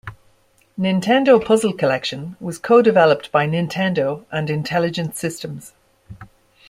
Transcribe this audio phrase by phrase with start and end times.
[0.79, 5.73] "Nintendo Puzzle Collection" was co-developed by Nintendo and Intelligent Systems.